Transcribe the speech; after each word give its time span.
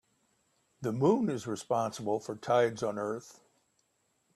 The 0.81 0.91
moon 0.91 1.29
is 1.29 1.45
responsible 1.45 2.19
for 2.19 2.35
tides 2.35 2.81
on 2.81 2.97
earth. 2.97 3.43